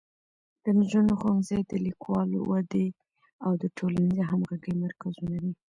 د 0.63 0.65
نجونو 0.77 1.11
ښوونځي 1.19 1.59
د 1.61 1.69
کلیوالو 1.71 2.39
ودې 2.49 2.87
او 3.45 3.51
د 3.61 3.63
ټولنیزې 3.77 4.23
همغږۍ 4.31 4.73
مرکزونه 4.83 5.35
دي. 5.43 5.53